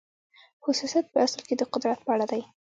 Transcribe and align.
خو 0.61 0.69
سیاست 0.79 1.05
په 1.13 1.17
اصل 1.25 1.41
کې 1.47 1.55
د 1.57 1.61
قدرت 1.73 1.99
په 2.03 2.09
اړه 2.15 2.25
دی. 2.31 2.41